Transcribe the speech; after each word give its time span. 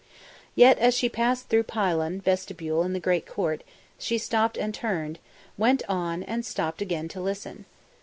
Yet, 0.55 0.79
as 0.79 0.95
she 0.95 1.09
passed 1.09 1.47
through 1.47 1.65
pylon, 1.65 2.21
vestibule 2.21 2.81
and 2.81 2.95
the 2.95 2.99
Great 2.99 3.27
Court, 3.27 3.63
she 3.99 4.17
stopped 4.17 4.57
and 4.57 4.73
turned, 4.73 5.19
went 5.59 5.83
on, 5.87 6.23
and 6.23 6.43
stopped 6.43 6.81
again 6.81 7.07
to 7.09 7.21
listen. 7.21 7.65